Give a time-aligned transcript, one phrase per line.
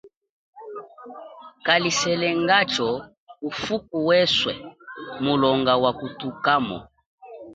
[1.65, 2.89] Kaliselangacho
[3.47, 4.53] ufuku weswe
[5.23, 6.77] mulonga wakuthukamo.